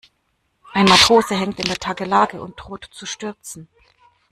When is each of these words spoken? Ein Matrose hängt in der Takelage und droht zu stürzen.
Ein 0.73 0.85
Matrose 0.85 1.35
hängt 1.35 1.59
in 1.59 1.65
der 1.65 1.77
Takelage 1.77 2.41
und 2.41 2.55
droht 2.55 2.89
zu 2.91 3.05
stürzen. 3.05 3.67